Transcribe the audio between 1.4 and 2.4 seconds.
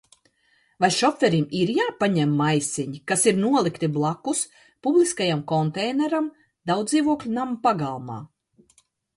ir jāpaņem